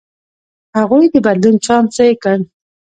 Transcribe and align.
هغوی 0.77 1.05
د 1.13 1.15
بدلون 1.25 1.55
چانس 1.65 1.89
ضایع 1.97 2.15
کړ. 2.23 2.37